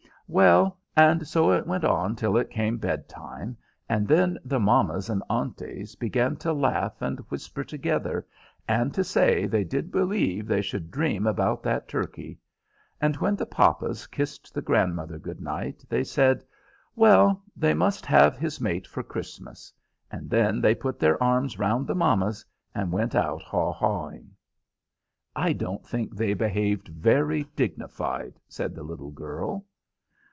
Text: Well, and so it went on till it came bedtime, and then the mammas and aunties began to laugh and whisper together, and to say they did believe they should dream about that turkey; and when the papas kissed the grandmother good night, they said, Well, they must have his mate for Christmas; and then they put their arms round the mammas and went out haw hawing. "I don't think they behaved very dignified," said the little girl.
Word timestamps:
Well, 0.33 0.79
and 0.95 1.27
so 1.27 1.51
it 1.51 1.67
went 1.67 1.83
on 1.83 2.15
till 2.15 2.37
it 2.37 2.49
came 2.51 2.77
bedtime, 2.77 3.57
and 3.89 4.07
then 4.07 4.39
the 4.45 4.61
mammas 4.61 5.09
and 5.09 5.21
aunties 5.29 5.95
began 5.95 6.37
to 6.37 6.53
laugh 6.53 7.01
and 7.01 7.19
whisper 7.29 7.65
together, 7.65 8.25
and 8.65 8.93
to 8.93 9.03
say 9.03 9.45
they 9.45 9.65
did 9.65 9.91
believe 9.91 10.47
they 10.47 10.61
should 10.61 10.89
dream 10.89 11.27
about 11.27 11.63
that 11.63 11.89
turkey; 11.89 12.39
and 13.01 13.17
when 13.17 13.35
the 13.35 13.45
papas 13.45 14.07
kissed 14.07 14.53
the 14.53 14.61
grandmother 14.61 15.19
good 15.19 15.41
night, 15.41 15.83
they 15.89 16.05
said, 16.05 16.45
Well, 16.95 17.43
they 17.57 17.73
must 17.73 18.05
have 18.05 18.37
his 18.37 18.61
mate 18.61 18.87
for 18.87 19.03
Christmas; 19.03 19.73
and 20.09 20.29
then 20.29 20.61
they 20.61 20.75
put 20.75 20.97
their 20.97 21.21
arms 21.21 21.59
round 21.59 21.87
the 21.87 21.93
mammas 21.95 22.45
and 22.73 22.93
went 22.93 23.15
out 23.15 23.41
haw 23.41 23.73
hawing. 23.73 24.29
"I 25.35 25.51
don't 25.51 25.85
think 25.85 26.15
they 26.15 26.33
behaved 26.33 26.87
very 26.87 27.43
dignified," 27.57 28.39
said 28.47 28.73
the 28.75 28.83
little 28.83 29.11
girl. 29.11 29.65